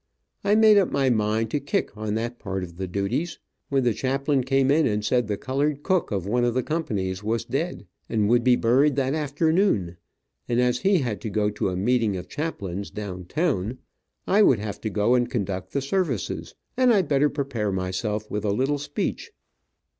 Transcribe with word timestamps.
I 0.43 0.55
made 0.55 0.79
up 0.79 0.89
my 0.91 1.11
mind 1.11 1.51
to 1.51 1.59
kick 1.59 1.95
on 1.95 2.15
that 2.15 2.39
part 2.39 2.63
of 2.63 2.77
the 2.77 2.87
duties, 2.87 3.37
when 3.69 3.83
the 3.83 3.93
chaplain 3.93 4.43
came 4.43 4.71
in 4.71 4.87
and 4.87 5.05
said 5.05 5.27
the 5.27 5.37
colored 5.37 5.83
cook 5.83 6.09
of 6.11 6.25
one 6.25 6.43
of 6.43 6.55
the 6.55 6.63
companies 6.63 7.23
was 7.23 7.45
dead, 7.45 7.85
and 8.09 8.27
would 8.27 8.43
be 8.43 8.55
buried 8.55 8.95
that 8.95 9.13
afternoon, 9.13 9.97
and 10.49 10.59
as 10.59 10.79
he 10.79 10.97
had 11.01 11.21
to 11.21 11.29
go 11.29 11.51
to 11.51 11.69
a 11.69 11.75
meeting 11.77 12.17
of 12.17 12.27
chaplains 12.27 12.89
down 12.89 13.25
town, 13.25 13.77
I 14.25 14.41
would 14.41 14.57
have 14.57 14.81
to 14.81 14.89
go 14.89 15.13
and 15.13 15.29
conduct 15.29 15.71
the 15.71 15.81
services, 15.83 16.55
and 16.75 16.91
I 16.91 17.03
better 17.03 17.29
prepare 17.29 17.71
myself 17.71 18.27
with 18.31 18.43
a 18.43 18.51
little 18.51 18.79
speech. 18.79 19.31